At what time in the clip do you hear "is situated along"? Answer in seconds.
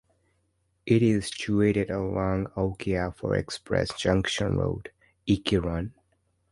1.03-2.47